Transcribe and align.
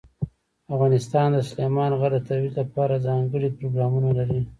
افغانستان 0.75 1.27
د 1.33 1.37
سلیمان 1.49 1.91
غر 1.99 2.11
د 2.15 2.19
ترویج 2.27 2.53
لپاره 2.61 3.03
ځانګړي 3.07 3.49
پروګرامونه 3.57 4.09
لري. 4.19 4.41